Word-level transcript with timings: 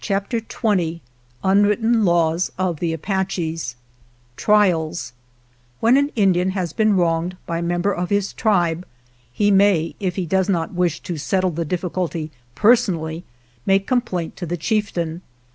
182 0.03 0.47
PART 0.49 0.49
IV 0.49 0.49
THE 0.49 0.61
OLD 0.63 0.71
AND 0.73 0.79
THE 0.83 0.87
NEW 0.87 0.97
CHAPTER 0.97 0.97
XX 0.97 1.51
UNWRITTEN 1.51 2.05
LAWS 2.05 2.51
OF 2.57 2.79
THE 2.79 2.93
APACHES 2.93 3.75
Trials 4.35 5.13
WHEN 5.79 5.97
an 5.97 6.09
Indian 6.15 6.49
has 6.49 6.73
been 6.73 6.95
wronged 6.95 7.37
by 7.45 7.59
a 7.59 7.61
member 7.61 7.93
of 7.93 8.09
his 8.09 8.33
tribe 8.33 8.87
he 9.31 9.51
may, 9.51 9.93
if 9.99 10.15
he 10.15 10.25
does 10.25 10.49
not 10.49 10.73
wish 10.73 11.01
to 11.01 11.17
settle 11.17 11.51
the 11.51 11.65
difficulty 11.65 12.31
personally, 12.55 13.23
make 13.67 13.85
complaint 13.85 14.35
to 14.37 14.47
the 14.47 14.57
Chieftain. 14.57 15.21